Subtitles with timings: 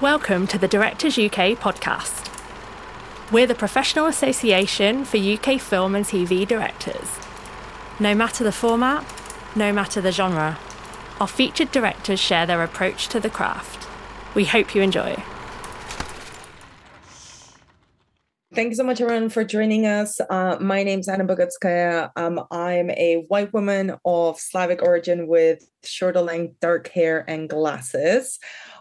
[0.00, 2.30] Welcome to the Directors UK podcast.
[3.32, 7.18] We're the professional association for UK film and TV directors.
[7.98, 9.04] No matter the format,
[9.56, 10.56] no matter the genre,
[11.20, 13.88] our featured directors share their approach to the craft.
[14.36, 15.16] We hope you enjoy.
[18.54, 20.20] Thank you so much, everyone, for joining us.
[20.20, 22.12] Uh, my name is Anna Bogatskaya.
[22.14, 28.38] Um, I'm a white woman of Slavic origin with shoulder length dark hair and glasses.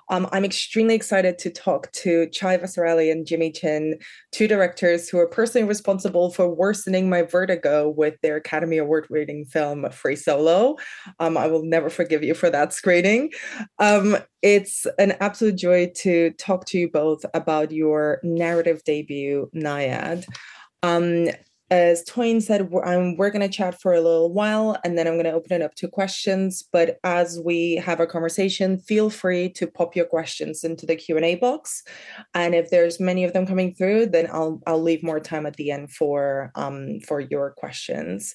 [0.10, 4.00] Um, I'm extremely excited to talk to Chai Vasarhelyi and Jimmy Chin,
[4.32, 9.46] two directors who are personally responsible for worsening my vertigo with their Academy Award winning
[9.46, 10.78] film Free Solo.
[11.20, 13.32] Um, I will never forgive you for that screening.
[13.80, 20.26] Um, it's an absolute joy to talk to you both about your narrative debut, Nyad.
[20.84, 21.30] Um,
[21.70, 25.08] as Toyin said, we're, um, we're going to chat for a little while and then
[25.08, 26.64] I'm going to open it up to questions.
[26.72, 31.36] But as we have a conversation, feel free to pop your questions into the Q&A
[31.36, 31.84] box.
[32.34, 35.58] And if there's many of them coming through, then I'll, I'll leave more time at
[35.58, 38.34] the end for, um, for your questions.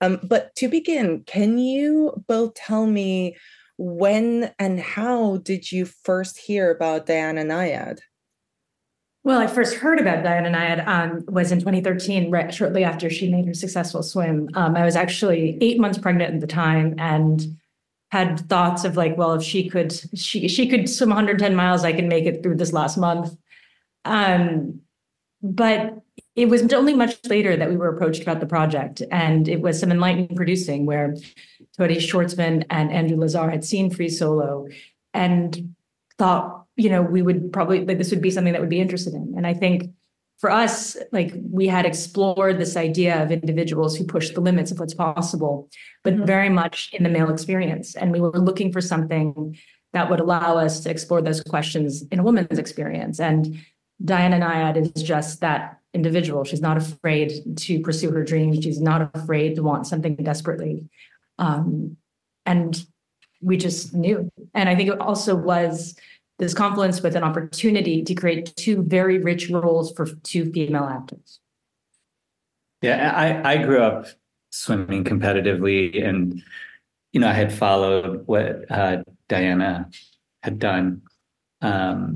[0.00, 3.36] Um, but to begin, can you both tell me
[3.76, 8.00] when and how did you first hear about Diana Nyad?
[9.24, 13.30] Well, I first heard about Diana Nyad um, was in 2013, right shortly after she
[13.30, 14.48] made her successful swim.
[14.54, 17.58] Um, I was actually eight months pregnant at the time and
[18.10, 21.92] had thoughts of like, well, if she could, she she could swim 110 miles, I
[21.92, 23.36] can make it through this last month.
[24.04, 24.80] Um,
[25.42, 25.98] but
[26.34, 29.78] it was only much later that we were approached about the project, and it was
[29.78, 31.14] some enlightening producing where
[31.76, 34.68] Teddy Schwarzman and Andrew Lazar had seen Free Solo
[35.12, 35.74] and
[36.16, 39.12] thought you know, we would probably like this would be something that would be interested
[39.12, 39.34] in.
[39.36, 39.90] And I think
[40.38, 44.78] for us, like we had explored this idea of individuals who push the limits of
[44.78, 45.68] what's possible,
[46.04, 46.24] but mm-hmm.
[46.24, 47.96] very much in the male experience.
[47.96, 49.58] And we were looking for something
[49.92, 53.18] that would allow us to explore those questions in a woman's experience.
[53.18, 53.58] And
[54.04, 56.44] Diana Nyad is just that individual.
[56.44, 58.62] She's not afraid to pursue her dreams.
[58.62, 60.88] She's not afraid to want something desperately.
[61.38, 61.96] Um,
[62.46, 62.80] and
[63.40, 64.30] we just knew.
[64.54, 65.96] And I think it also was
[66.38, 71.40] this confluence with an opportunity to create two very rich roles for two female actors.
[72.80, 74.06] Yeah, I, I grew up
[74.50, 76.42] swimming competitively and
[77.12, 79.88] you know I had followed what uh, Diana
[80.42, 81.02] had done
[81.60, 82.14] um,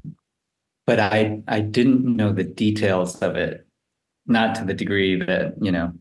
[0.87, 3.67] but I I didn't know the details of it
[4.27, 5.93] not to the degree that you know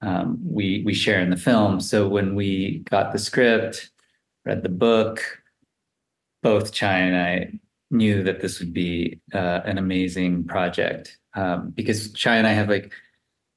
[0.00, 3.90] um, we we share in the film so when we got the script
[4.44, 5.42] read the book
[6.44, 7.58] both Chai and I
[7.90, 12.68] knew that this would be uh, an amazing project um, because Chai and I have
[12.68, 12.92] like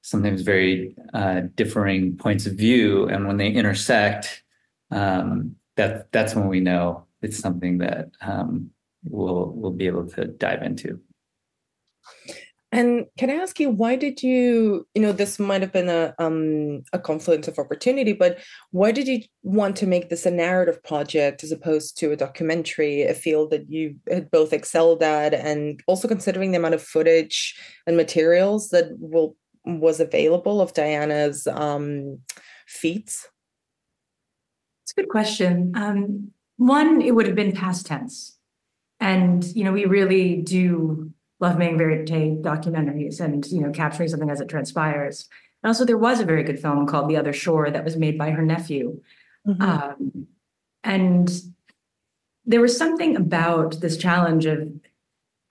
[0.01, 4.41] sometimes very uh, differing points of view, and when they intersect,
[4.89, 8.71] um, that that's when we know it's something that um,
[9.03, 10.99] we'll we'll be able to dive into.
[12.73, 16.13] And can I ask you, why did you, you know, this might have been a
[16.19, 18.39] um a confluence of opportunity, but
[18.71, 23.03] why did you want to make this a narrative project as opposed to a documentary,
[23.03, 27.57] a field that you had both excelled at, and also considering the amount of footage
[27.87, 32.19] and materials that will was available of Diana's um
[32.67, 33.29] feats?
[34.83, 35.71] It's a good question.
[35.75, 38.37] Um, one, it would have been past tense,
[38.99, 42.07] and you know, we really do love making verite
[42.41, 45.27] documentaries and you know capturing something as it transpires.
[45.63, 48.17] And also, there was a very good film called The Other Shore that was made
[48.17, 49.01] by her nephew,
[49.47, 49.61] mm-hmm.
[49.61, 50.27] um,
[50.83, 51.31] and
[52.45, 54.69] there was something about this challenge of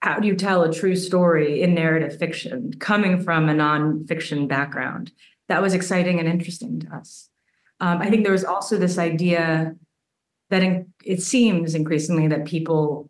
[0.01, 5.11] how do you tell a true story in narrative fiction coming from a nonfiction background
[5.47, 7.29] that was exciting and interesting to us.
[7.79, 9.75] Um, I think there was also this idea
[10.49, 13.09] that in, it seems increasingly that people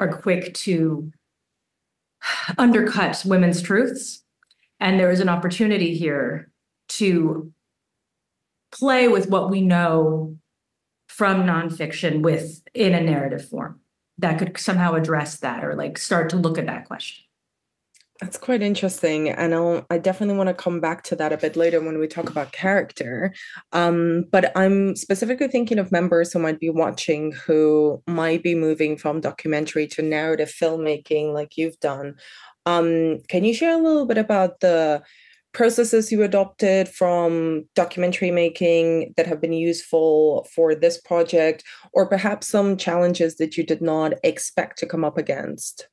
[0.00, 1.12] are quick to
[2.56, 4.22] undercut women's truths.
[4.80, 6.50] And there is an opportunity here
[6.88, 7.52] to
[8.70, 10.36] play with what we know
[11.08, 13.80] from nonfiction with in a narrative form
[14.18, 17.24] that could somehow address that or like start to look at that question.
[18.20, 21.54] That's quite interesting, and I'll, I definitely want to come back to that a bit
[21.54, 23.32] later when we talk about character.
[23.72, 28.96] Um, but I'm specifically thinking of members who might be watching who might be moving
[28.96, 32.16] from documentary to narrative filmmaking, like you've done.
[32.66, 35.00] Um, can you share a little bit about the
[35.52, 41.62] processes you adopted from documentary making that have been useful for this project,
[41.92, 45.86] or perhaps some challenges that you did not expect to come up against?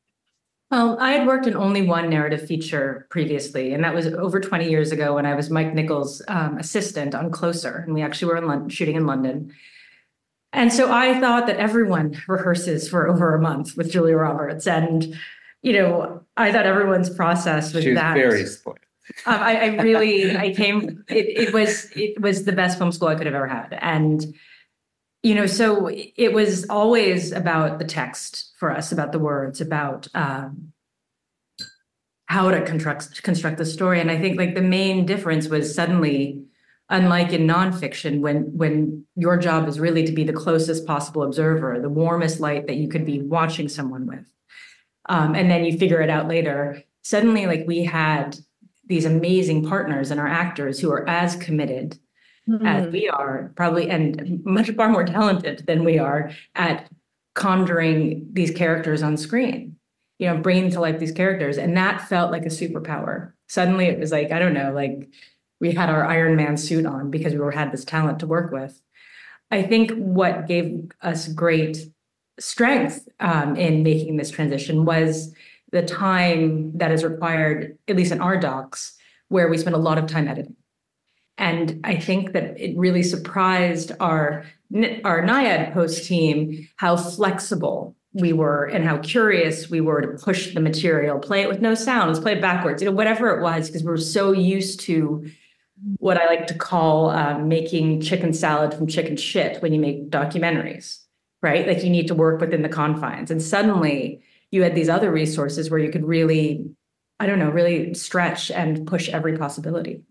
[0.71, 4.67] Well, I had worked in only one narrative feature previously, and that was over 20
[4.69, 8.37] years ago when I was Mike Nichols' um, assistant on Closer, and we actually were
[8.37, 9.53] in London, shooting in London.
[10.53, 14.65] And so I thought that everyone rehearses for over a month with Julia Roberts.
[14.65, 15.15] And,
[15.61, 18.15] you know, I thought everyone's process was She was that.
[18.15, 18.79] very spoiled.
[19.27, 23.09] Um, I, I really, I came, it, it was, it was the best film school
[23.09, 23.77] I could have ever had.
[23.81, 24.33] And,
[25.25, 30.07] you know, so it was always about the text for us, about the words, about,
[30.13, 30.71] um,
[32.27, 33.99] how to construct, construct the story.
[33.99, 36.43] And I think like the main difference was suddenly,
[36.89, 41.79] unlike in nonfiction, when, when your job is really to be the closest possible observer,
[41.81, 44.31] the warmest light that you could be watching someone with.
[45.09, 46.83] Um, and then you figure it out later.
[47.01, 48.37] Suddenly, like we had
[48.85, 51.97] these amazing partners and our actors who are as committed
[52.63, 56.89] as we are, probably, and much far more talented than we are at
[57.33, 59.75] conjuring these characters on screen,
[60.19, 61.57] you know, bringing to life these characters.
[61.57, 63.33] And that felt like a superpower.
[63.47, 65.09] Suddenly it was like, I don't know, like
[65.59, 68.51] we had our Iron Man suit on because we were had this talent to work
[68.51, 68.79] with.
[69.51, 71.77] I think what gave us great
[72.39, 75.33] strength um, in making this transition was
[75.71, 78.95] the time that is required, at least in our docs,
[79.29, 80.55] where we spent a lot of time editing.
[81.37, 84.45] And I think that it really surprised our
[85.03, 90.53] our Nyad post team how flexible we were and how curious we were to push
[90.53, 93.67] the material, play it with no sounds, play it backwards, you know, whatever it was,
[93.67, 95.29] because we are so used to
[95.97, 100.09] what I like to call um, making chicken salad from chicken shit when you make
[100.09, 100.99] documentaries,
[101.41, 101.67] right?
[101.67, 103.29] Like you need to work within the confines.
[103.29, 104.21] And suddenly
[104.51, 106.65] you had these other resources where you could really,
[107.19, 110.01] I don't know, really stretch and push every possibility.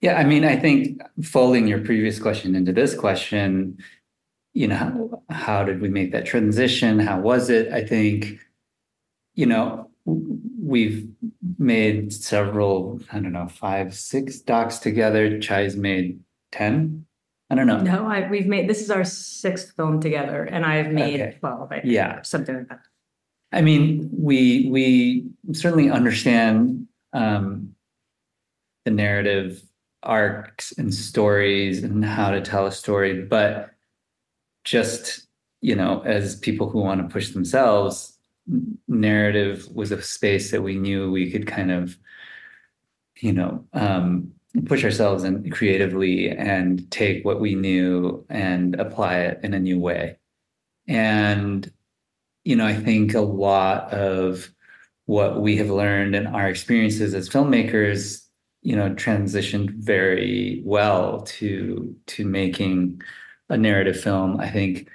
[0.00, 3.78] Yeah, I mean, I think folding your previous question into this question,
[4.54, 6.98] you know, how, how did we make that transition?
[7.00, 7.72] How was it?
[7.72, 8.38] I think,
[9.34, 11.08] you know, we've
[11.58, 15.38] made several, I don't know, five, six docs together.
[15.40, 16.20] Chai's made
[16.52, 17.04] 10.
[17.50, 17.80] I don't know.
[17.80, 21.36] No, I, we've made, this is our sixth film together and I've made Okay.
[21.40, 22.22] 12, I think, Yeah.
[22.22, 22.80] something like that.
[23.50, 25.24] I mean, we we
[25.54, 27.74] certainly understand um,
[28.84, 29.62] the narrative
[30.02, 33.70] arcs and stories and how to tell a story, but
[34.64, 35.26] just
[35.60, 38.16] you know, as people who want to push themselves,
[38.86, 41.96] narrative was a space that we knew we could kind of,
[43.16, 44.32] you know, um,
[44.66, 49.78] push ourselves and creatively and take what we knew and apply it in a new
[49.78, 50.16] way,
[50.86, 51.72] and
[52.44, 54.48] you know, I think a lot of
[55.04, 58.27] what we have learned and our experiences as filmmakers,
[58.62, 63.00] you know, transitioned very well to to making
[63.48, 64.40] a narrative film.
[64.40, 64.88] I think,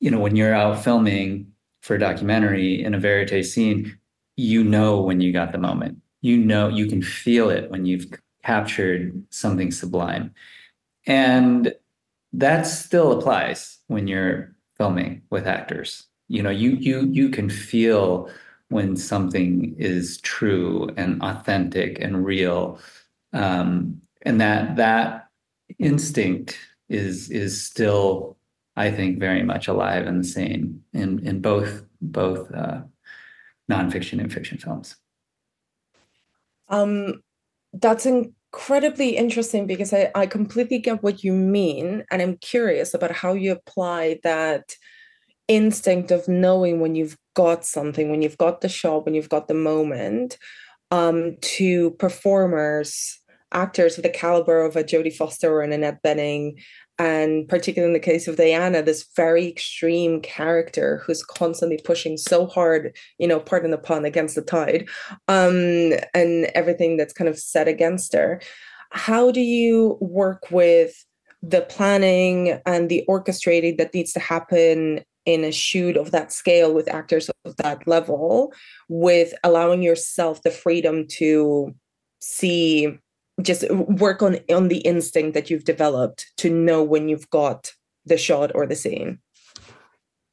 [0.00, 1.52] you know, when you're out filming
[1.82, 3.98] for a documentary in a verite scene,
[4.36, 5.98] you know when you got the moment.
[6.20, 8.06] You know, you can feel it when you've
[8.44, 10.32] captured something sublime.
[11.06, 11.74] And
[12.32, 18.28] that still applies when you're filming with actors you know you you you can feel
[18.72, 22.80] when something is true and authentic and real.
[23.32, 25.28] Um and that that
[25.78, 26.58] instinct
[26.88, 28.36] is is still
[28.76, 32.82] i think very much alive and the same in in both both uh
[33.70, 34.96] nonfiction and fiction films.
[36.68, 37.22] Um,
[37.72, 43.12] that's incredibly interesting because I, I completely get what you mean, and I'm curious about
[43.12, 44.74] how you apply that
[45.48, 49.48] instinct of knowing when you've got something, when you've got the shot, when you've got
[49.48, 50.38] the moment,
[50.90, 53.18] um, to performers,
[53.52, 56.62] actors of the caliber of a Jodie Foster or an Annette Bening,
[56.98, 62.46] and particularly in the case of Diana, this very extreme character who's constantly pushing so
[62.46, 64.88] hard, you know, pardon the pun, against the tide,
[65.28, 68.40] um, and everything that's kind of set against her.
[68.90, 71.04] How do you work with
[71.42, 76.74] the planning and the orchestrating that needs to happen in a shoot of that scale
[76.74, 78.52] with actors of that level,
[78.88, 81.74] with allowing yourself the freedom to
[82.20, 82.98] see
[83.40, 87.72] just work on on the instinct that you've developed to know when you've got
[88.04, 89.18] the shot or the scene.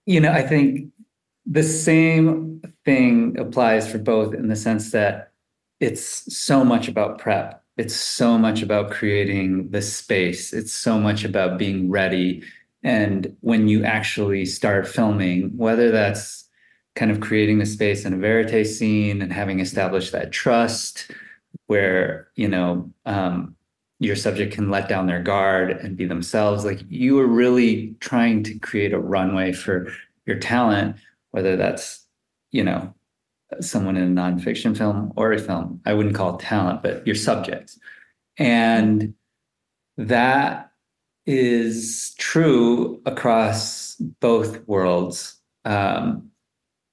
[0.05, 0.91] You know i think
[1.45, 5.31] the same thing applies for both in the sense that
[5.79, 7.63] it's so much about prep.
[7.77, 10.53] It's so much about creating the space.
[10.53, 12.43] It's so much about being ready
[12.83, 16.45] and when you actually start filming whether that's
[16.95, 21.11] kind of creating the space in a verite scene and having established that trust
[21.67, 23.55] where you know um,
[23.99, 28.43] your subject can let down their guard and be themselves like you are really trying
[28.43, 29.91] to create a runway for
[30.25, 30.95] your talent
[31.31, 32.05] whether that's
[32.51, 32.93] you know
[33.61, 35.81] someone in a nonfiction film or a film.
[35.83, 37.79] I wouldn't call it talent but your subjects
[38.37, 39.13] and
[39.97, 40.68] that
[41.29, 45.39] is true across both worlds.
[45.63, 46.31] Um,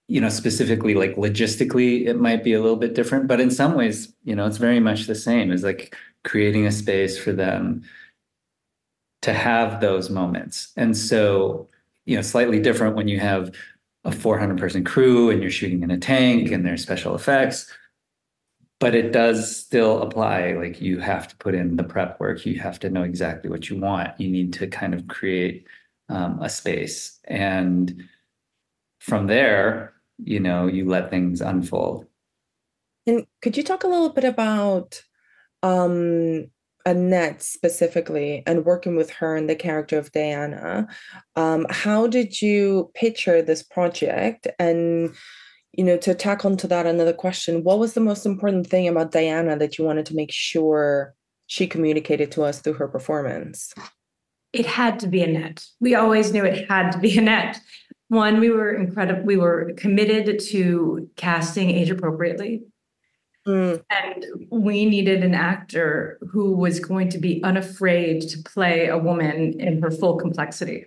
[0.09, 3.75] you know, specifically like logistically, it might be a little bit different, but in some
[3.75, 7.83] ways, you know, it's very much the same as like creating a space for them
[9.23, 10.71] to have those moments.
[10.76, 11.66] And so,
[12.05, 13.50] you know, slightly different when you have
[14.05, 17.73] a 400 person crew and you're shooting in a tank and there's special effects
[18.78, 22.59] but it does still apply like you have to put in the prep work you
[22.61, 25.66] have to know exactly what you want you need to kind of create
[26.09, 27.18] um, a space.
[27.25, 28.04] And
[29.00, 32.06] from there you know you let things unfold.
[33.06, 35.02] And could you talk a little bit about
[35.62, 36.50] um
[36.87, 40.87] Annette specifically and working with her and the character of Diana,
[41.35, 44.47] um, how did you picture this project?
[44.61, 45.12] And
[45.76, 49.12] you know, to tack onto that another question, what was the most important thing about
[49.12, 51.14] Diana that you wanted to make sure
[51.47, 53.75] she communicated to us through her performance?
[54.52, 55.64] It had to be Annette.
[55.80, 57.61] We always knew it had to be Annette.
[58.09, 59.25] One, we were incredible.
[59.25, 62.62] We were committed to casting age appropriately.
[63.47, 63.83] Mm.
[63.90, 69.61] And we needed an actor who was going to be unafraid to play a woman
[69.61, 70.87] in her full complexity.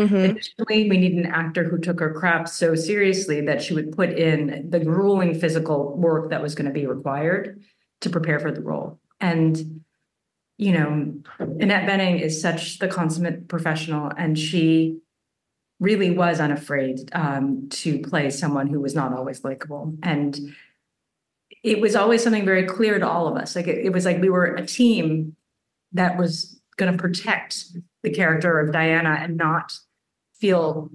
[0.00, 0.16] Mm-hmm.
[0.16, 4.10] Additionally, we need an actor who took her craft so seriously that she would put
[4.10, 7.60] in the grueling physical work that was going to be required
[8.00, 8.98] to prepare for the role.
[9.20, 9.82] And,
[10.56, 15.00] you know, Annette Bening is such the consummate professional, and she
[15.80, 19.94] really was unafraid um, to play someone who was not always likable.
[20.02, 20.38] And
[21.62, 23.54] it was always something very clear to all of us.
[23.54, 25.36] Like it, it was like we were a team
[25.92, 27.66] that was going to protect
[28.02, 29.74] the character of Diana and not
[30.40, 30.90] feel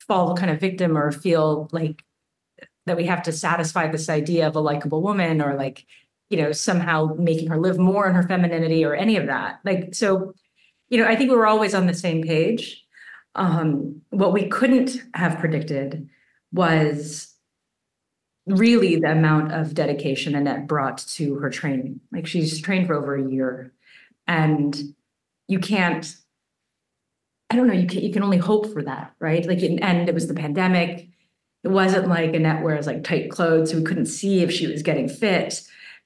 [0.00, 2.04] fall kind of victim or feel like
[2.86, 5.84] that we have to satisfy this idea of a likable woman or like
[6.28, 9.94] you know somehow making her live more in her femininity or any of that like
[9.94, 10.32] so
[10.88, 12.84] you know i think we were always on the same page
[13.34, 16.08] um what we couldn't have predicted
[16.52, 17.36] was
[18.46, 22.00] really the amount of dedication Annette brought to her training.
[22.12, 23.72] Like she's trained for over a year,
[24.26, 24.76] and
[25.48, 26.14] you can't.
[27.50, 27.74] I don't know.
[27.74, 29.46] You can you can only hope for that, right?
[29.46, 31.08] Like, and it was the pandemic.
[31.64, 34.82] It wasn't like Annette wears like tight clothes, so we couldn't see if she was
[34.82, 35.62] getting fit.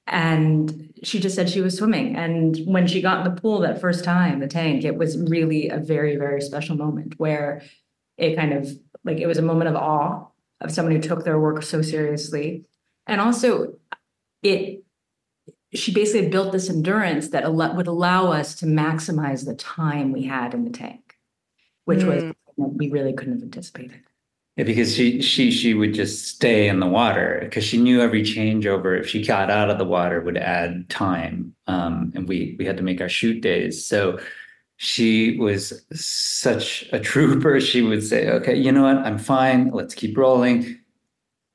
[0.06, 2.16] And she just said she was swimming.
[2.16, 5.68] And when she got in the pool that first time, the tank, it was really
[5.68, 7.62] a very, very special moment where
[8.16, 8.68] it kind of
[9.04, 10.26] like it was a moment of awe
[10.60, 12.64] of someone who took their work so seriously.
[13.06, 13.74] And also,
[14.42, 14.82] it
[15.72, 20.52] she basically built this endurance that would allow us to maximize the time we had
[20.52, 21.09] in the tank,
[21.90, 22.06] which mm.
[22.06, 24.00] was we really couldn't have anticipated.
[24.56, 28.22] Yeah, because she she she would just stay in the water because she knew every
[28.22, 32.64] changeover if she got out of the water would add time, um, and we we
[32.64, 33.84] had to make our shoot days.
[33.84, 34.20] So
[34.76, 37.60] she was such a trooper.
[37.70, 38.98] She would say, okay, you know what?
[38.98, 39.70] I'm fine.
[39.70, 40.78] Let's keep rolling.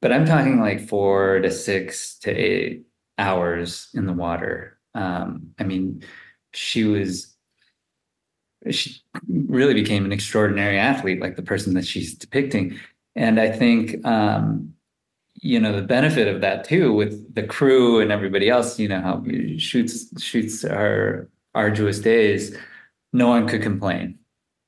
[0.01, 2.85] But I'm talking like four to six to eight
[3.17, 4.77] hours in the water.
[4.93, 6.03] Um, I mean,
[6.53, 7.34] she was,
[8.71, 12.77] she really became an extraordinary athlete, like the person that she's depicting.
[13.15, 14.73] And I think, um,
[15.35, 19.01] you know, the benefit of that too, with the crew and everybody else, you know,
[19.01, 19.23] how
[19.57, 22.55] shoots shoots our arduous days
[23.15, 24.19] no one could complain,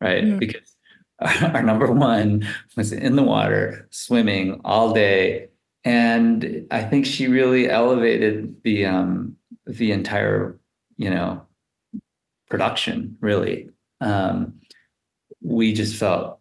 [0.01, 0.23] right?
[0.23, 0.39] Mm.
[0.39, 0.75] Because
[1.19, 5.49] our, our number one was in the water, swimming all day.
[5.83, 9.35] And I think she really elevated the um,
[9.65, 10.59] the entire,
[10.97, 11.45] you know,
[12.49, 13.17] production.
[13.21, 13.69] Really,
[14.01, 14.59] um,
[15.41, 16.39] we just felt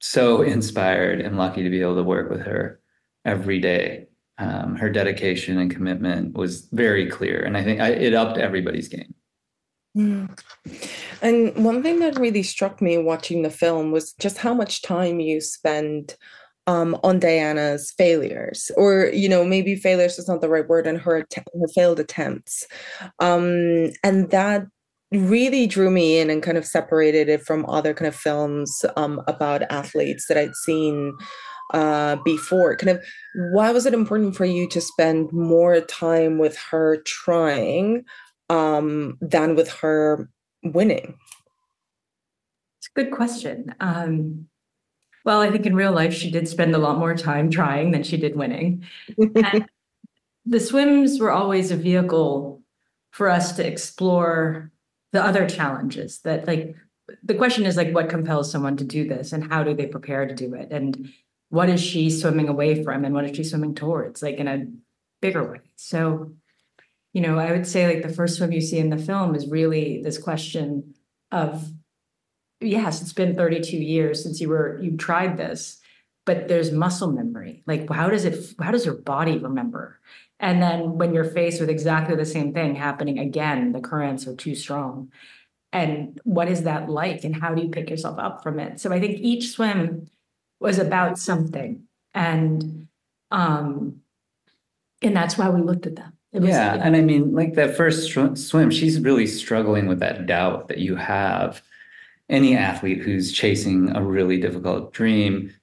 [0.00, 2.80] so inspired and lucky to be able to work with her
[3.24, 4.06] every day.
[4.38, 8.86] Um, her dedication and commitment was very clear, and I think I, it upped everybody's
[8.86, 9.14] game.
[9.96, 10.38] Mm.
[11.22, 15.18] And one thing that really struck me watching the film was just how much time
[15.18, 16.16] you spend
[16.68, 20.98] um, on Diana's failures, or you know, maybe failures is not the right word, and
[20.98, 22.66] her her failed attempts,
[23.18, 24.66] um, and that
[25.12, 29.22] really drew me in and kind of separated it from other kind of films um,
[29.26, 31.16] about athletes that I'd seen
[31.72, 32.76] uh, before.
[32.76, 33.04] Kind of,
[33.52, 38.04] why was it important for you to spend more time with her trying
[38.50, 40.28] um, than with her
[40.62, 41.16] winning?
[42.78, 43.74] It's a good question.
[43.80, 44.48] Um,
[45.24, 48.02] well, I think in real life, she did spend a lot more time trying than
[48.02, 48.84] she did winning.
[50.46, 52.62] the swims were always a vehicle
[53.10, 54.70] for us to explore
[55.12, 56.76] the other challenges that, like,
[57.22, 60.26] the question is like, what compels someone to do this and how do they prepare
[60.26, 60.68] to do it?
[60.70, 61.10] And
[61.48, 64.66] what is she swimming away from and what is she swimming towards, like in a
[65.22, 65.60] bigger way?
[65.76, 66.32] So
[67.12, 69.48] you know, I would say like the first swim you see in the film is
[69.48, 70.94] really this question
[71.32, 71.70] of
[72.60, 75.80] yes, it's been 32 years since you were you tried this,
[76.26, 77.62] but there's muscle memory.
[77.66, 79.98] Like how does it how does your body remember?
[80.40, 84.36] And then when you're faced with exactly the same thing happening again, the currents are
[84.36, 85.10] too strong.
[85.72, 87.24] And what is that like?
[87.24, 88.80] And how do you pick yourself up from it?
[88.80, 90.08] So I think each swim
[90.60, 91.84] was about something.
[92.14, 92.88] And
[93.30, 94.00] um
[95.02, 96.12] and that's why we looked at them.
[96.32, 100.78] Yeah, and I mean, like that first swim, she's really struggling with that doubt that
[100.78, 101.62] you have
[102.28, 105.54] any athlete who's chasing a really difficult dream,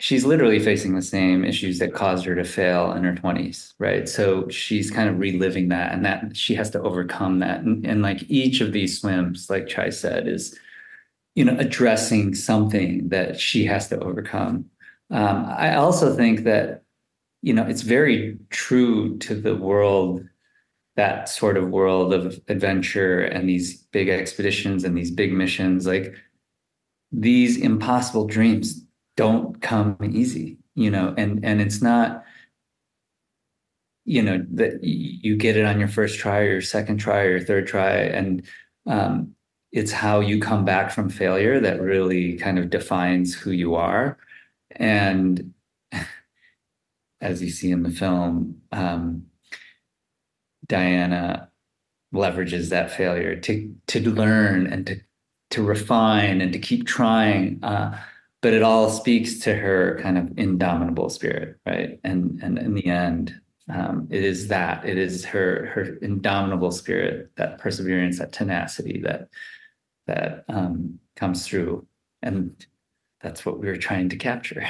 [0.00, 4.08] she's literally facing the same issues that caused her to fail in her 20s, right?
[4.08, 7.60] So she's kind of reliving that and that she has to overcome that.
[7.60, 10.58] And, and like each of these swims, like Chai said, is,
[11.34, 14.66] you know, addressing something that she has to overcome.
[15.10, 16.82] Um, I also think that,
[17.42, 20.26] you know, it's very true to the world
[20.96, 26.14] that sort of world of adventure and these big expeditions and these big missions like
[27.10, 28.83] these impossible dreams
[29.16, 32.24] don't come easy you know and and it's not
[34.04, 37.30] you know that you get it on your first try or your second try or
[37.30, 38.42] your third try and
[38.86, 39.34] um,
[39.72, 44.18] it's how you come back from failure that really kind of defines who you are
[44.72, 45.54] and
[47.20, 49.24] as you see in the film um,
[50.66, 51.50] Diana
[52.14, 55.00] leverages that failure to to learn and to
[55.50, 57.62] to refine and to keep trying.
[57.62, 57.98] Uh,
[58.44, 61.98] but it all speaks to her kind of indomitable spirit, right?
[62.04, 63.34] And and in the end,
[63.70, 69.28] um, it is that it is her her indomitable spirit, that perseverance, that tenacity that
[70.06, 71.86] that um, comes through,
[72.20, 72.66] and
[73.22, 74.62] that's what we were trying to capture.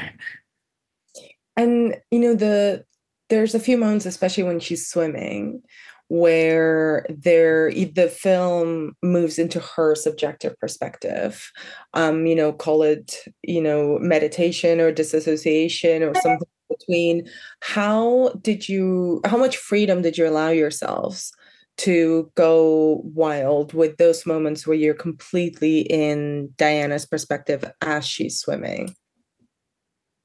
[1.57, 2.85] And you know the
[3.29, 5.63] there's a few moments, especially when she's swimming,
[6.09, 11.51] where there the film moves into her subjective perspective.
[11.95, 17.29] Um you know call it you know meditation or disassociation or something between.
[17.61, 21.33] How did you how much freedom did you allow yourselves
[21.77, 28.95] to go wild with those moments where you're completely in Diana's perspective as she's swimming?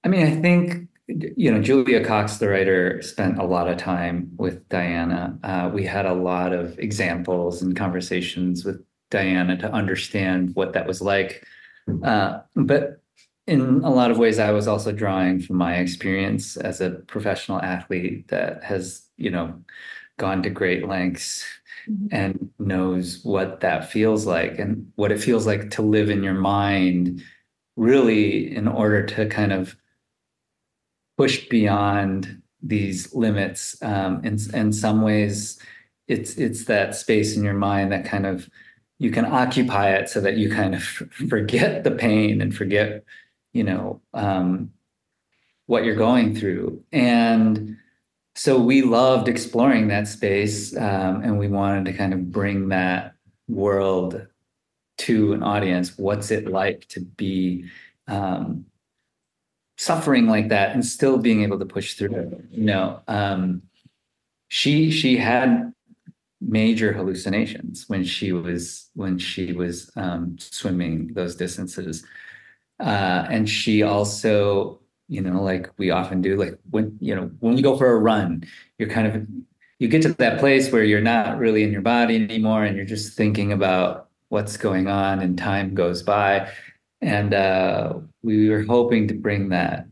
[0.04, 4.30] I mean I think you know, Julia Cox, the writer, spent a lot of time
[4.38, 5.38] with Diana.
[5.44, 10.86] Uh, we had a lot of examples and conversations with Diana to understand what that
[10.86, 11.44] was like.
[12.04, 13.02] Uh, but
[13.48, 17.60] in a lot of ways, I was also drawing from my experience as a professional
[17.60, 19.60] athlete that has, you know,
[20.20, 21.44] gone to great lengths
[21.90, 22.08] mm-hmm.
[22.12, 26.36] and knows what that feels like and what it feels like to live in your
[26.36, 27.24] mind,
[27.76, 29.76] really, in order to kind of
[31.20, 33.76] pushed beyond these limits.
[33.82, 35.60] Um, in in some ways,
[36.08, 38.50] it's it's that space in your mind that kind of
[39.00, 40.84] you can occupy it so that you kind of
[41.30, 43.04] forget the pain and forget,
[43.52, 44.72] you know, um,
[45.66, 46.82] what you're going through.
[46.94, 47.76] And
[48.36, 53.16] so we loved exploring that space, um, and we wanted to kind of bring that
[53.50, 54.26] world
[55.00, 55.98] to an audience.
[55.98, 57.66] What's it like to be
[58.08, 58.66] um,
[59.80, 62.44] suffering like that and still being able to push through.
[62.52, 63.62] You know um,
[64.50, 65.74] she she had
[66.42, 72.06] major hallucinations when she was when she was um, swimming those distances.
[72.80, 77.56] Uh, and she also you know like we often do like when you know when
[77.56, 78.44] you go for a run
[78.78, 79.26] you're kind of
[79.80, 82.86] you get to that place where you're not really in your body anymore and you're
[82.86, 86.48] just thinking about what's going on and time goes by
[87.02, 89.86] and uh, we were hoping to bring that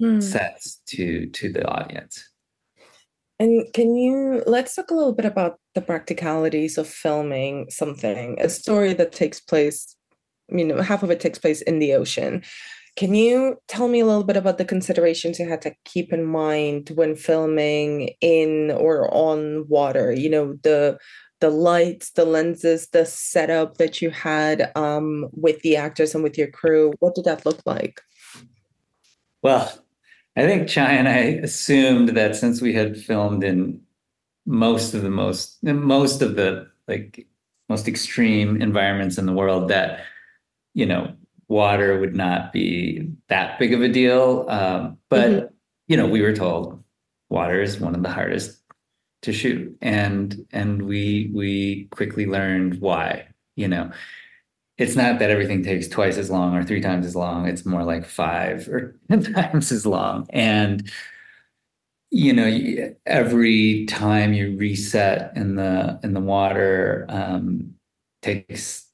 [0.00, 0.20] hmm.
[0.20, 2.30] sense to to the audience.
[3.38, 8.48] And can you let's talk a little bit about the practicalities of filming something, a
[8.48, 9.94] story that takes place,
[10.48, 12.42] you know, half of it takes place in the ocean.
[12.96, 16.24] Can you tell me a little bit about the considerations you had to keep in
[16.24, 20.12] mind when filming in or on water?
[20.12, 20.98] You know, the
[21.40, 26.38] the lights, the lenses, the setup that you had um, with the actors and with
[26.38, 26.92] your crew.
[27.00, 28.00] What did that look like?
[29.42, 29.72] Well,
[30.36, 33.80] I think Chai and I assumed that since we had filmed in
[34.46, 37.26] most of the most most of the like
[37.68, 40.04] most extreme environments in the world that
[40.72, 41.12] you know
[41.48, 45.46] water would not be that big of a deal um, but mm-hmm.
[45.88, 46.82] you know we were told
[47.28, 48.60] water is one of the hardest
[49.22, 49.76] to shoot.
[49.82, 53.90] And and we we quickly learned why you know.
[54.78, 57.48] It's not that everything takes twice as long or three times as long.
[57.48, 60.26] It's more like five or 10 times as long.
[60.30, 60.90] And
[62.10, 67.74] you know every time you reset in the in the water um,
[68.22, 68.86] takes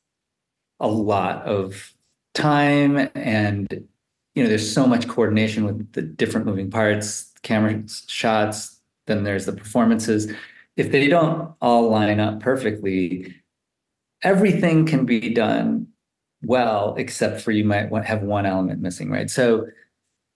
[0.80, 1.92] a lot of
[2.35, 3.11] time.
[3.14, 3.88] And
[4.35, 9.47] you know there's so much coordination with the different moving parts camera shots then there's
[9.47, 10.33] the performances.
[10.77, 13.35] If they don't all line up perfectly
[14.23, 15.88] everything can be done
[16.45, 19.31] well except for you might have one element missing right?
[19.31, 19.67] So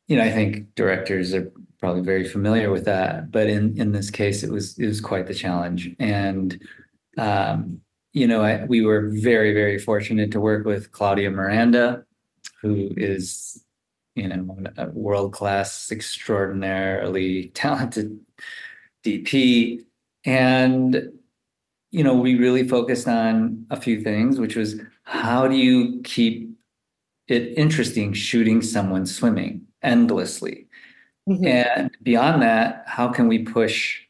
[0.09, 1.51] you know i think directors are
[1.81, 5.27] probably very familiar with that but in in this case it was it was quite
[5.27, 5.91] the challenge.
[5.99, 6.61] And
[7.19, 7.81] um
[8.13, 12.05] you know I, we were very very fortunate to work with claudio miranda
[12.63, 13.65] who is
[14.17, 18.19] you know a world class extraordinarily talented
[19.05, 19.85] dp
[20.25, 21.11] and
[21.93, 26.51] you know we really focused on a few things which was how do you keep
[27.29, 30.67] it interesting shooting someone swimming endlessly?
[31.29, 31.45] Mm-hmm.
[31.45, 34.07] and beyond that how can we push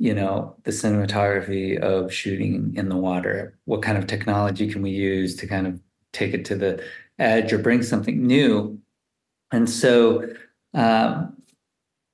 [0.00, 3.58] you know the cinematography of shooting in the water?
[3.66, 5.78] What kind of technology can we use to kind of
[6.12, 6.82] take it to the
[7.18, 8.79] edge or bring something new
[9.52, 10.24] and so
[10.74, 11.36] um,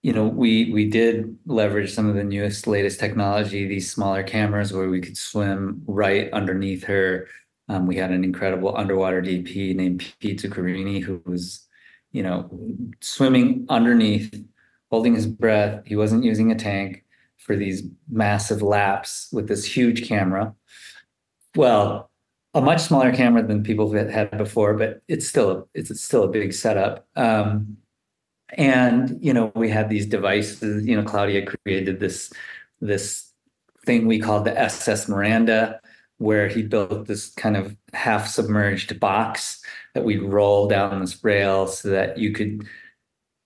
[0.03, 4.73] you know we we did leverage some of the newest latest technology these smaller cameras
[4.73, 7.29] where we could swim right underneath her
[7.69, 11.67] um, we had an incredible underwater dp named pete zuccarini who was
[12.13, 12.49] you know
[13.01, 14.33] swimming underneath
[14.91, 17.05] holding his breath he wasn't using a tank
[17.47, 20.53] for these massive laps with this huge camera.
[21.55, 22.11] Well,
[22.57, 26.29] a much smaller camera than people have had before, but it's still it's still a
[26.29, 27.07] big setup.
[27.15, 27.77] Um,
[28.57, 30.87] and you know, we had these devices.
[30.87, 32.33] You know, Claudio created this
[32.81, 33.31] this
[33.85, 35.81] thing we called the SS Miranda,
[36.17, 39.63] where he built this kind of half submerged box
[39.95, 42.67] that we'd roll down this rail so that you could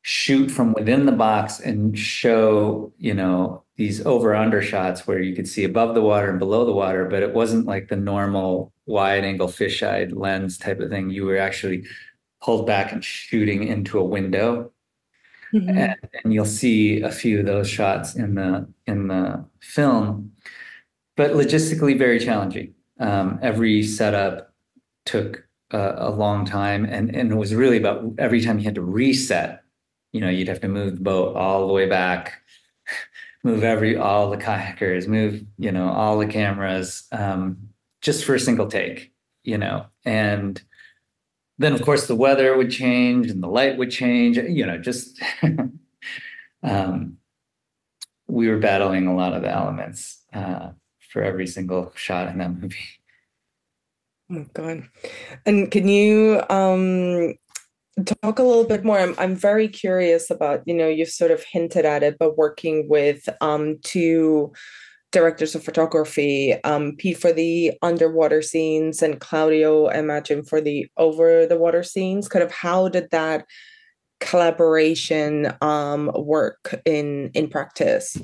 [0.02, 5.34] shoot from within the box and show, you know, these over under shots where you
[5.34, 8.72] could see above the water and below the water, but it wasn't like the normal
[8.90, 11.10] wide angle fisheye lens type of thing.
[11.10, 11.84] You were actually
[12.42, 14.72] pulled back and shooting into a window.
[15.54, 15.68] Mm-hmm.
[15.68, 20.30] And, and, you'll see a few of those shots in the in the film,
[21.16, 22.72] but logistically very challenging.
[23.00, 24.54] Um, every setup
[25.04, 28.76] took a, a long time, and and it was really about every time you had
[28.76, 29.64] to reset.
[30.12, 32.40] You know, you'd have to move the boat all the way back
[33.42, 37.69] move every all the kayakers, move you know all the cameras, um,
[38.00, 39.12] just for a single take,
[39.44, 40.62] you know, and
[41.58, 45.20] then of course the weather would change and the light would change, you know, just
[46.62, 47.16] um,
[48.26, 50.70] we were battling a lot of elements uh,
[51.10, 52.76] for every single shot in that movie.
[54.32, 54.84] Oh god!
[55.44, 57.34] And can you um,
[58.04, 61.44] talk a little bit more I'm, I'm very curious about you know you've sort of
[61.44, 64.52] hinted at it but working with um two
[65.12, 70.88] directors of photography um pete for the underwater scenes and claudio I imagine for the
[70.96, 73.46] over the water scenes kind of how did that
[74.20, 78.16] collaboration um work in in practice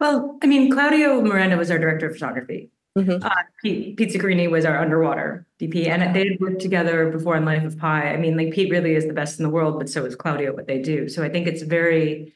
[0.00, 3.22] well i mean claudio miranda was our director of photography Mm-hmm.
[3.22, 3.30] Uh,
[3.62, 7.78] Pete, Pete was our underwater DP, and they had worked together before in Life of
[7.78, 8.12] Pi.
[8.12, 10.52] I mean, like Pete really is the best in the world, but so is Claudio.
[10.52, 12.34] What they do, so I think it's very,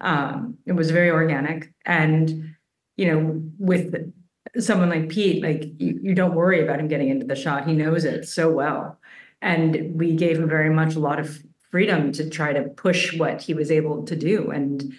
[0.00, 2.51] um, it was very organic, and
[2.96, 4.12] you know, with
[4.58, 7.66] someone like Pete, like you, you don't worry about him getting into the shot.
[7.66, 8.98] He knows it so well,
[9.40, 13.42] and we gave him very much a lot of freedom to try to push what
[13.42, 14.92] he was able to do, and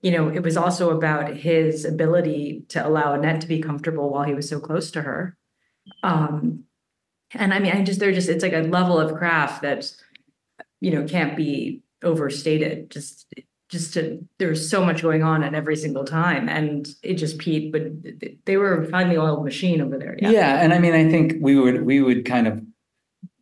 [0.00, 4.22] you know, it was also about his ability to allow Annette to be comfortable while
[4.22, 5.36] he was so close to her.
[6.04, 6.64] Um,
[7.34, 9.90] and I mean, I just, they're just, it's like a level of craft that,
[10.80, 12.92] you know, can't be overstated.
[12.92, 13.34] Just,
[13.68, 16.48] just to, there's so much going on at every single time.
[16.48, 17.82] And it just Pete, but
[18.46, 20.16] they were finally oiled machine over there.
[20.20, 20.30] Yeah.
[20.30, 20.62] yeah.
[20.62, 22.62] And I mean, I think we would, we would kind of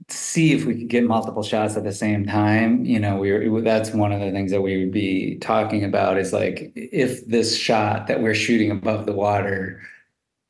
[0.09, 3.61] see if we could get multiple shots at the same time you know we are
[3.61, 7.57] that's one of the things that we would be talking about is like if this
[7.57, 9.83] shot that we're shooting above the water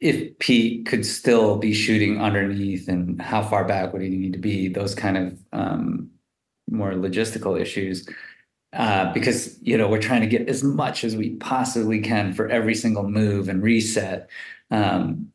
[0.01, 4.39] if pete could still be shooting underneath and how far back would he need to
[4.39, 6.11] be those kind of um,
[6.69, 8.07] more logistical issues
[8.77, 12.49] uh, because you know we're trying to get as much as we possibly can for
[12.49, 14.29] every single move and reset
[14.71, 15.31] um,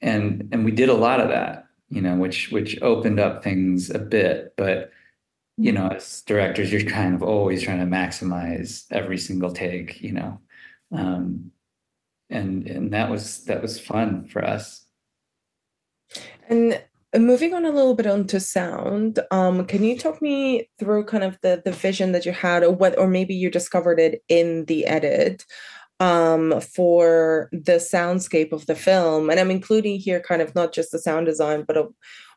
[0.00, 3.88] and and we did a lot of that you know, which which opened up things
[3.88, 4.54] a bit.
[4.56, 4.90] But
[5.56, 10.12] you know, as directors, you're kind of always trying to maximize every single take, you
[10.12, 10.40] know,
[10.92, 11.52] um,
[12.30, 14.86] and and that was that was fun for us.
[16.48, 16.82] And
[17.18, 21.38] moving on a little bit onto sound, um, can you talk me through kind of
[21.42, 24.86] the the vision that you had, or what, or maybe you discovered it in the
[24.86, 25.44] edit?
[26.00, 29.30] um, for the soundscape of the film.
[29.30, 31.88] And I'm including here kind of not just the sound design, but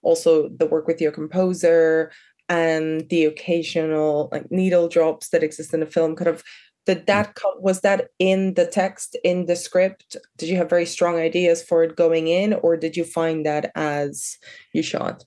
[0.03, 2.11] also the work with your composer
[2.49, 6.15] and the occasional like needle drops that exist in the film.
[6.15, 6.43] Kind of
[6.87, 10.15] did that was that in the text in the script?
[10.37, 13.71] Did you have very strong ideas for it going in, or did you find that
[13.75, 14.37] as
[14.73, 15.25] you shot?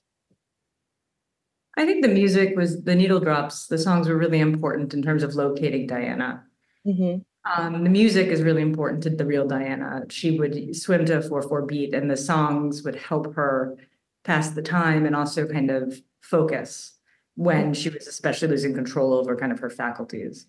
[1.77, 3.67] I think the music was the needle drops.
[3.67, 6.43] The songs were really important in terms of locating Diana.
[6.85, 7.21] Mm-hmm.
[7.51, 10.03] Um, the music is really important to the real Diana.
[10.09, 13.77] She would swim to a 4 4 beat, and the songs would help her
[14.23, 16.97] pass the time and also kind of focus
[17.35, 20.47] when she was especially losing control over kind of her faculties.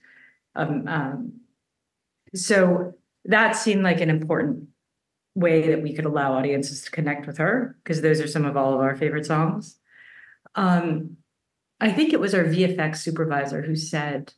[0.55, 1.33] Um, um,
[2.35, 4.69] so that seemed like an important
[5.35, 8.57] way that we could allow audiences to connect with her because those are some of
[8.57, 9.79] all of our favorite songs.
[10.55, 11.17] Um,
[11.81, 14.35] I think it was our VFX supervisor who said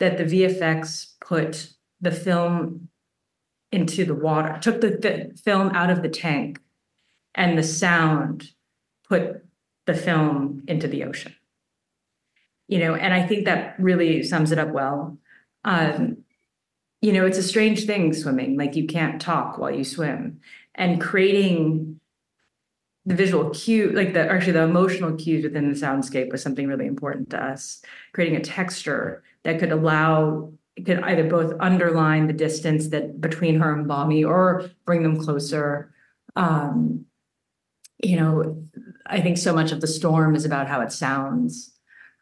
[0.00, 2.88] that the VFX put the film
[3.70, 6.60] into the water, took the, the film out of the tank,
[7.34, 8.50] and the sound
[9.08, 9.44] put
[9.86, 11.34] the film into the ocean.
[12.66, 15.18] You know, and I think that really sums it up well.
[15.64, 16.18] Um,
[17.00, 18.56] you know, it's a strange thing swimming.
[18.56, 20.40] Like you can't talk while you swim,
[20.74, 22.00] and creating
[23.06, 26.86] the visual cue, like the actually the emotional cues within the soundscape was something really
[26.86, 27.82] important to us.
[28.12, 33.58] Creating a texture that could allow it could either both underline the distance that between
[33.58, 35.92] her and Bobby or bring them closer.
[36.36, 37.06] Um,
[38.00, 38.62] you know,
[39.06, 41.72] I think so much of the storm is about how it sounds.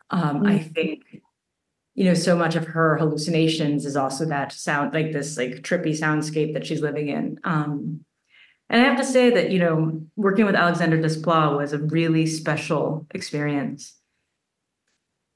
[0.09, 0.47] Um, mm-hmm.
[0.47, 1.23] I think,
[1.97, 5.99] you know, so much of her hallucinations is also that sound, like this like trippy
[5.99, 7.41] soundscape that she's living in.
[7.43, 8.05] Um,
[8.69, 12.27] and I have to say that, you know, working with Alexandre Desplat was a really
[12.27, 13.95] special experience.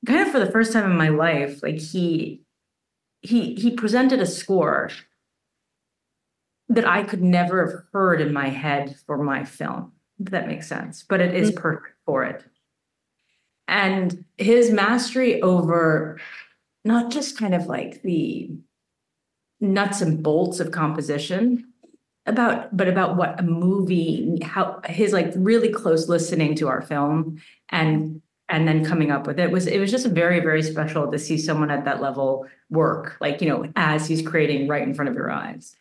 [0.07, 2.43] Kind of for the first time in my life, like he
[3.23, 4.91] he he presented a score
[6.69, 10.69] that I could never have heard in my head for my film, if that makes
[10.69, 11.05] sense.
[11.09, 11.61] But it is mm-hmm.
[11.61, 12.45] perfect for it.
[13.69, 16.19] And his mastery over
[16.85, 18.51] not just kind of like the
[19.61, 21.65] nuts and bolts of composition
[22.27, 27.41] about but about what a movie how his like really close listening to our film
[27.71, 31.19] and and then coming up with it was it was just very very special to
[31.19, 35.09] see someone at that level work like you know as he's creating right in front
[35.09, 35.77] of your eyes.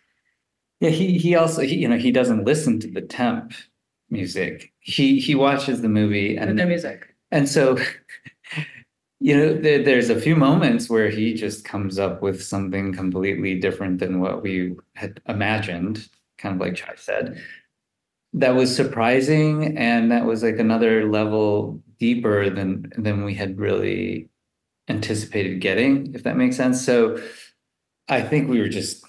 [0.79, 3.53] Yeah he he also he, you know he doesn't listen to the temp
[4.09, 4.71] music.
[4.79, 7.15] He he watches the movie and the music.
[7.31, 7.77] and so
[9.19, 13.59] you know there, there's a few moments where he just comes up with something completely
[13.59, 17.41] different than what we had imagined kind of like chai said.
[18.33, 24.29] That was surprising and that was like another level deeper than than we had really
[24.87, 26.83] anticipated getting if that makes sense.
[26.85, 27.21] So
[28.09, 29.03] i think we were just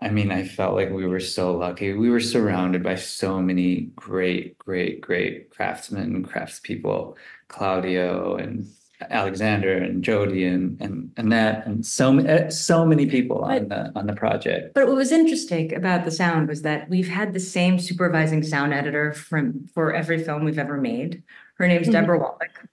[0.00, 1.92] i mean i felt like we were so lucky.
[1.94, 7.16] We were surrounded by so many great great great craftsmen craftspeople
[7.48, 8.66] claudio and
[9.10, 14.06] Alexandre and Jodie and and Annette and so eh, so many people on the on
[14.06, 14.74] the project.
[14.74, 18.72] But what was interesting about the sound was that we've had the same supervising sound
[18.72, 21.22] editor from for every film we've ever made.
[21.56, 21.92] Her name's mm-hmm.
[21.92, 22.68] Deborah Wallach,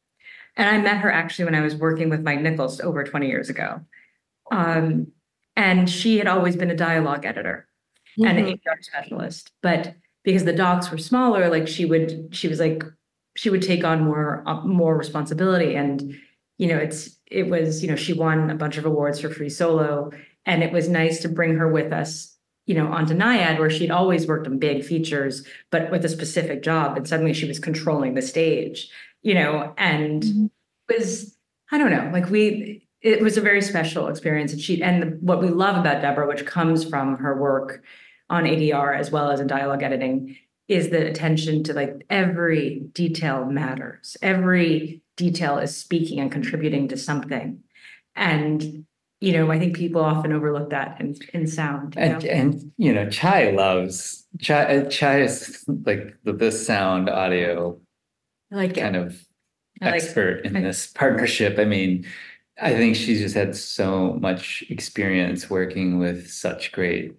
[0.55, 3.49] and I met her actually when I was working with Mike Nichols over twenty years
[3.49, 3.81] ago.
[4.51, 5.07] Um,
[5.55, 7.67] and she had always been a dialogue editor
[8.17, 8.27] mm-hmm.
[8.27, 8.81] and an ADR mm-hmm.
[8.81, 12.83] specialist, but because the docs were smaller, like she would she was like
[13.35, 15.75] she would take on more uh, more responsibility.
[15.75, 16.15] And
[16.57, 19.49] you know it's it was you know she won a bunch of awards for free
[19.49, 20.11] solo.
[20.45, 23.91] And it was nice to bring her with us you know onto Nyad where she'd
[23.91, 26.97] always worked on big features but with a specific job.
[26.97, 28.89] And suddenly she was controlling the stage
[29.21, 30.45] you know and mm-hmm.
[30.89, 31.35] was
[31.71, 34.53] I don't know like we it was a very special experience.
[34.53, 37.83] And she and what we love about Deborah which comes from her work
[38.29, 40.37] on ADR as well as in dialogue editing
[40.73, 44.17] is the attention to like every detail matters.
[44.21, 47.59] Every detail is speaking and contributing to something.
[48.15, 48.85] And
[49.19, 51.95] you know, I think people often overlook that in, in sound.
[51.95, 54.63] You and, and you know, Chai loves Chai.
[54.63, 57.79] Uh, Chai is like the, the sound audio,
[58.51, 59.07] like kind it.
[59.07, 59.25] of
[59.81, 61.57] expert in this partnership.
[61.57, 62.05] I mean,
[62.61, 67.13] I think she's just had so much experience working with such great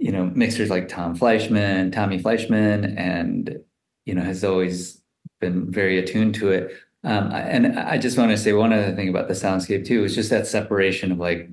[0.00, 3.60] you know, mixers like Tom Fleischman, Tommy Fleischman, and
[4.06, 5.02] you know, has always
[5.40, 6.74] been very attuned to it.
[7.04, 10.14] Um, and I just want to say one other thing about the soundscape too is
[10.14, 11.50] just that separation of like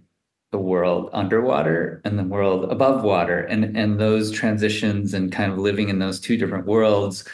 [0.51, 5.57] the world underwater and the world above water, and and those transitions and kind of
[5.57, 7.25] living in those two different worlds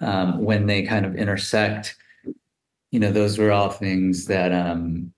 [0.00, 1.96] um, when they kind of intersect.
[2.92, 5.12] You know, those were all things that um,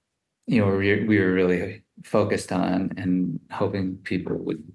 [0.46, 4.71] you know we, we were really focused on and hoping people would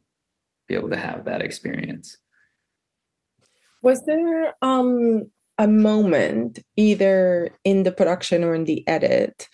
[0.67, 2.17] be able to have that experience.
[3.81, 9.47] Was there um a moment either in the production or in the edit?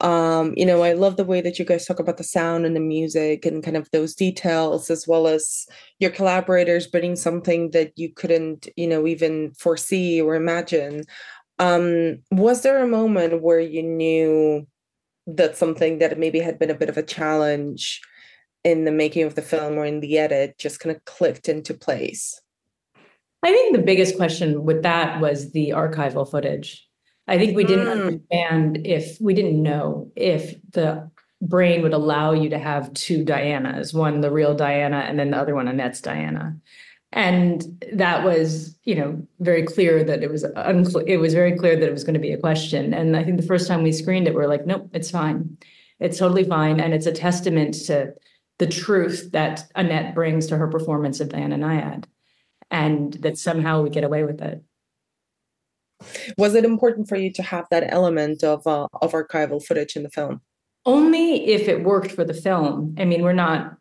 [0.00, 2.74] Um you know i love the way that you guys talk about the sound and
[2.74, 5.66] the music and kind of those details as well as
[6.00, 11.04] your collaborators bringing something that you couldn't you know even foresee or imagine.
[11.58, 14.66] Um was there a moment where you knew
[15.26, 18.00] that something that maybe had been a bit of a challenge
[18.64, 21.74] in the making of the film or in the edit just kind of clicked into
[21.74, 22.40] place
[23.42, 26.86] I think the biggest question with that was the archival footage.
[27.26, 28.00] I think we didn't Mm.
[28.06, 33.92] understand if we didn't know if the brain would allow you to have two Dianas,
[33.92, 36.56] one the real Diana and then the other one Annette's Diana.
[37.12, 41.04] And that was, you know, very clear that it was unclear.
[41.06, 42.94] It was very clear that it was going to be a question.
[42.94, 45.58] And I think the first time we screened it, we are like, nope, it's fine.
[46.00, 46.80] It's totally fine.
[46.80, 48.14] And it's a testament to
[48.58, 52.04] the truth that Annette brings to her performance of Diana Nyad.
[52.70, 54.62] And that somehow we get away with it.
[56.38, 60.02] was it important for you to have that element of uh, of archival footage in
[60.02, 60.40] the film
[60.86, 62.94] Only if it worked for the film.
[62.98, 63.76] I mean, we're not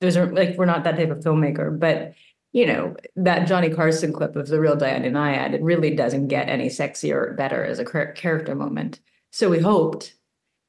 [0.00, 2.14] those are like we're not that type of filmmaker, but
[2.52, 6.48] you know, that Johnny Carson clip of the real Diana Nyad, it really doesn't get
[6.48, 9.00] any sexier or better as a character moment.
[9.30, 10.14] So we hoped,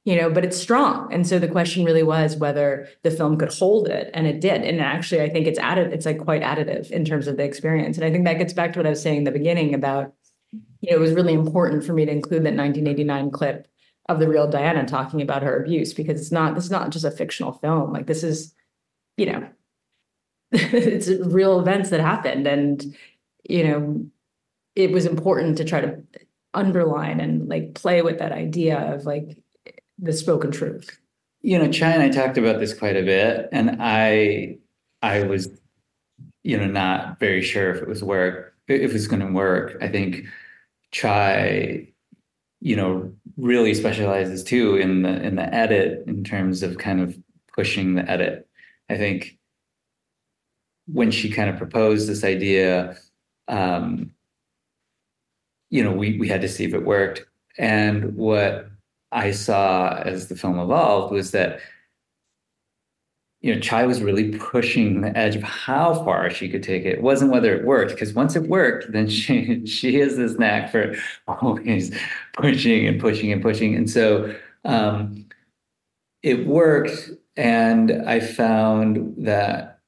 [0.06, 1.12] you know, but it's strong.
[1.14, 4.62] And so the question really was whether the film could hold it, and it did.
[4.64, 7.98] And actually, I think it's added, it's like quite additive in terms of the experience.
[7.98, 10.14] And I think that gets back to what I was saying in the beginning about,
[10.52, 13.68] you know, it was really important for me to include that 1989 clip
[14.08, 17.06] of the real Diana talking about her abuse because it's not this is not just
[17.06, 17.94] a fictional film.
[17.94, 18.56] Like this is,
[19.18, 19.48] you know,
[20.52, 22.96] it's real events that happened and
[23.48, 24.06] you know
[24.76, 26.02] it was important to try to
[26.56, 29.38] underline and like play with that idea of like
[30.02, 31.00] the spoken truth.
[31.42, 34.58] You know chai and i talked about this quite a bit and i
[35.02, 35.48] i was
[36.44, 39.78] you know not very sure if it was work if it was going to work.
[39.82, 40.26] I think
[40.92, 41.88] chai
[42.62, 47.18] you know really specializes too in the in the edit in terms of kind of
[47.54, 48.48] pushing the edit.
[48.90, 49.38] I think
[50.88, 52.98] when she kind of proposed this idea,
[53.48, 54.12] um,
[55.70, 57.26] you know, we we had to see if it worked.
[57.58, 58.70] And what
[59.12, 61.60] I saw as the film evolved was that
[63.42, 66.96] you know, Chai was really pushing the edge of how far she could take it.
[66.96, 70.72] It wasn't whether it worked, because once it worked, then she she has this knack
[70.72, 70.96] for
[71.28, 71.98] always
[72.34, 73.76] pushing and pushing and pushing.
[73.76, 75.26] And so um,
[76.22, 79.80] it worked, and I found that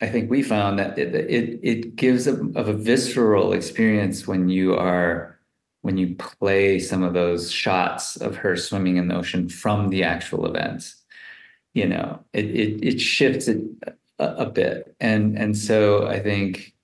[0.00, 4.48] I think we found that it it, it gives a, of a visceral experience when
[4.48, 5.29] you are
[5.82, 10.02] when you play some of those shots of her swimming in the ocean from the
[10.02, 11.02] actual events
[11.74, 13.62] you know it it, it shifts it
[14.20, 14.94] a, a bit.
[15.00, 16.74] And and so i think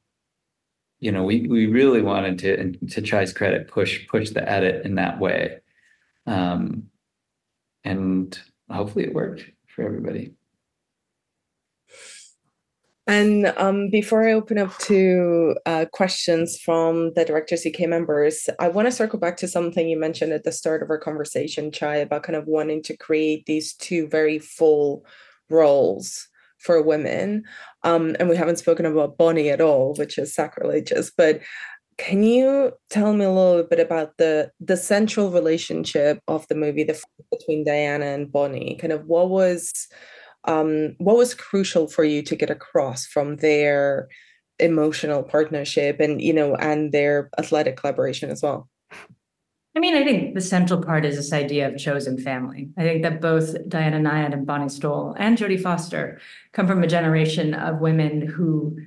[1.00, 4.85] you know we we really wanted to and to Chai's credit push push the edit
[4.85, 5.59] in that way.
[6.26, 6.85] Um
[7.85, 8.38] and
[8.70, 10.32] hopefully it worked for everybody
[13.07, 18.69] and um, before I open up to uh, questions from the Directors UK members, I
[18.69, 21.97] want to circle back to something you mentioned at the start of our conversation, Chai,
[21.97, 25.05] about kind of wanting to create these two very full
[25.49, 27.45] roles for women.
[27.85, 31.12] Um, and we haven't spoken about Bonnie at all, which is sacrilegious.
[31.16, 31.42] But
[31.99, 36.85] can you tell me a little bit about the the central relationship of the movie,
[36.85, 38.77] the between Diana and Bonnie?
[38.81, 39.88] Kind of what was
[40.46, 44.09] um, what was crucial for you to get across from their
[44.59, 48.68] emotional partnership and you know and their athletic collaboration as well?
[49.76, 52.70] I mean i think the central part is this idea of chosen family.
[52.78, 56.20] I think that both diana nyad and bonnie stoll and jodie foster
[56.52, 58.78] come from a generation of women who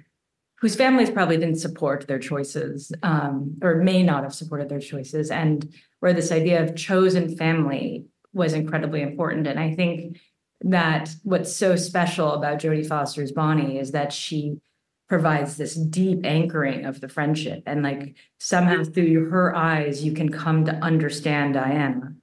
[0.60, 5.32] whose families probably didn't support their choices um, or may not have supported their choices
[5.32, 9.46] and where this idea of chosen family was incredibly important.
[9.46, 10.18] And i think
[10.62, 14.60] that what's so special about Jodie Foster's Bonnie is that she
[15.08, 20.30] provides this deep anchoring of the friendship and like somehow through her eyes you can
[20.30, 22.14] come to understand Diana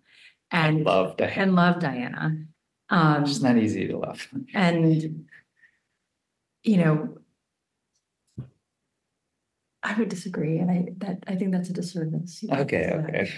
[0.52, 2.36] and love Diana and love Diana.
[2.90, 5.26] Um it's not easy to love and
[6.62, 7.18] you know
[9.82, 12.44] I would disagree and I that I think that's a disservice.
[12.52, 13.30] okay okay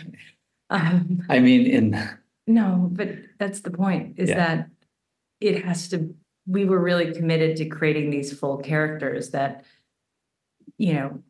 [0.71, 2.09] um, I mean in
[2.47, 4.37] no but that's the point is Yeah.
[4.37, 4.69] that
[5.41, 6.15] it has to
[6.47, 9.65] we were really committed to creating these full characters that
[10.79, 11.23] you know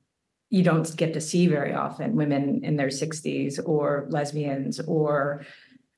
[0.51, 5.45] you don't get to see very often women in their 60s or lesbians or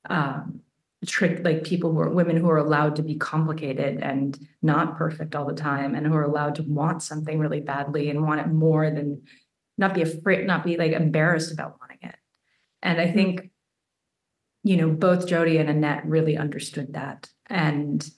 [0.09, 0.59] um,
[1.05, 5.35] trick like people who are women who are allowed to be complicated and not perfect
[5.35, 8.47] all the time and who are allowed to want something really badly and want it
[8.47, 9.21] more than
[9.77, 12.15] not be afraid not be like embarrassed about wanting it.
[12.83, 13.51] And i think
[14.63, 18.09] you know both jodie and annette really understood that and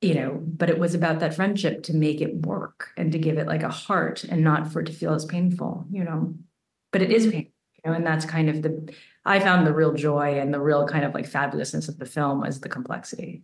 [0.00, 3.38] you know but it was about that friendship to make it work and to give
[3.38, 6.34] it like a heart and not for it to feel as painful you know
[6.92, 8.92] but it is painful you know and that's kind of the
[9.24, 12.40] I found the real joy and the real kind of like fabulousness of the film
[12.40, 13.42] was the complexity.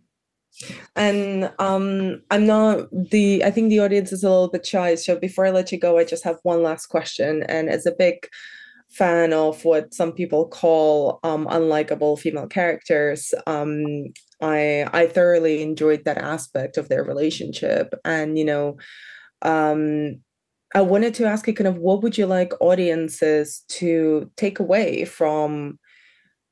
[0.95, 4.95] And um, I'm not the, I think the audience is a little bit shy.
[4.95, 7.43] So before I let you go, I just have one last question.
[7.43, 8.27] And as a big
[8.89, 13.83] fan of what some people call um, unlikable female characters, um,
[14.41, 17.93] I I thoroughly enjoyed that aspect of their relationship.
[18.05, 18.77] And, you know,
[19.41, 20.21] um,
[20.75, 25.05] I wanted to ask you kind of what would you like audiences to take away
[25.05, 25.79] from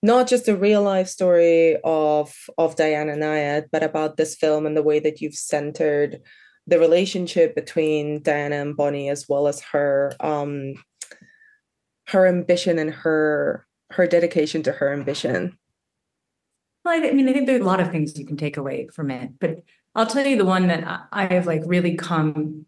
[0.02, 4.78] not just the real life story of of Diana Nyad, but about this film and
[4.78, 6.22] the way that you've centered
[6.68, 10.74] the relationship between Diana and Bonnie as well as her um
[12.08, 15.58] her ambition and her her dedication to her ambition.
[16.84, 18.88] Well, I, mean, I think there are a lot of things you can take away
[18.94, 19.64] from it, but
[19.96, 22.66] I'll tell you the one that I have like really come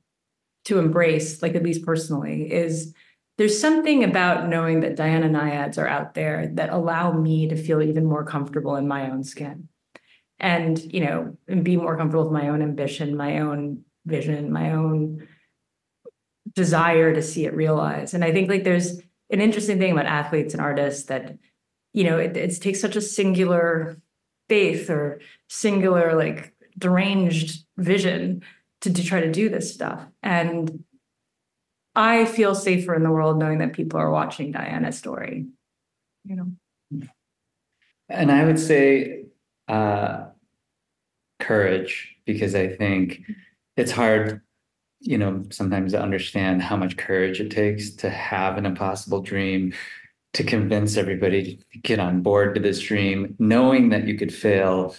[0.65, 2.93] to embrace, like at least personally, is
[3.37, 7.81] there's something about knowing that Diana Nyads are out there that allow me to feel
[7.81, 9.69] even more comfortable in my own skin.
[10.39, 14.71] And, you know, and be more comfortable with my own ambition, my own vision, my
[14.71, 15.27] own
[16.53, 18.13] desire to see it realized.
[18.13, 18.99] And I think like there's
[19.29, 21.37] an interesting thing about athletes and artists that,
[21.93, 24.01] you know, it, it takes such a singular
[24.49, 25.19] faith or
[25.49, 28.43] singular like deranged vision
[28.81, 30.05] to, to try to do this stuff.
[30.23, 30.83] And
[31.95, 35.47] I feel safer in the world knowing that people are watching Diana's story.
[36.23, 37.01] You know.
[38.09, 39.25] And I would say
[39.67, 40.27] uh,
[41.39, 43.23] courage, because I think
[43.75, 44.41] it's hard,
[44.99, 49.73] you know, sometimes to understand how much courage it takes to have an impossible dream,
[50.33, 54.95] to convince everybody to get on board to this dream, knowing that you could fail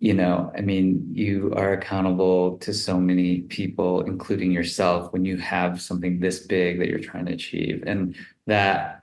[0.00, 5.36] you know, I mean, you are accountable to so many people, including yourself, when you
[5.36, 7.84] have something this big that you're trying to achieve.
[7.86, 8.16] And
[8.46, 9.02] that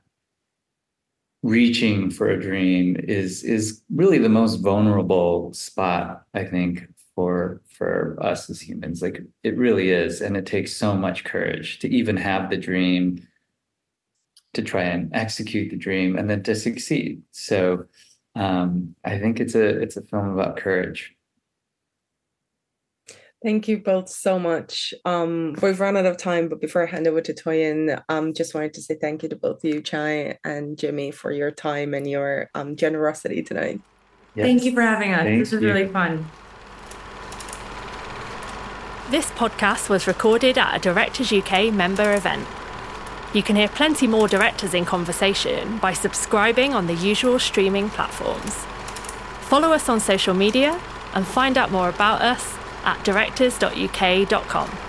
[1.44, 8.16] reaching for a dream is is really the most vulnerable spot, I think, for for
[8.22, 9.02] us as humans.
[9.02, 10.22] Like it really is.
[10.22, 13.28] And it takes so much courage to even have the dream,
[14.54, 17.24] to try and execute the dream, and then to succeed.
[17.32, 17.86] So
[18.36, 21.16] um, I think it's a it's a film about courage.
[23.44, 24.94] Thank you both so much.
[25.04, 28.54] Um, we've run out of time, but before I hand over to Toyin, um, just
[28.54, 32.08] wanted to say thank you to both you, Chai and Jimmy, for your time and
[32.08, 33.80] your um, generosity tonight.
[34.36, 34.46] Yes.
[34.46, 35.22] Thank you for having us.
[35.22, 35.68] Thank this was you.
[35.68, 36.28] really fun.
[39.10, 42.46] This podcast was recorded at a Directors UK member event.
[43.34, 48.54] You can hear plenty more directors in conversation by subscribing on the usual streaming platforms.
[49.48, 50.78] Follow us on social media
[51.14, 54.87] and find out more about us at directors.uk.com.